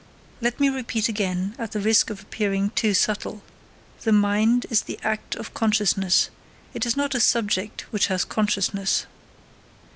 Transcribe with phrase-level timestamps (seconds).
[0.41, 3.43] Let me repeat again, at the risk of appearing too subtle:
[4.01, 6.31] the mind is the act of consciousness;
[6.73, 9.05] it is not a subject which has consciousness.